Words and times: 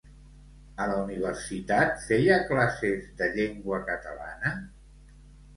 A 0.85 0.85
la 0.91 0.95
Universitat 1.01 2.01
feia 2.07 2.39
classes 2.47 3.07
de 3.21 3.29
llengua 3.37 3.81
catalana? 3.91 4.57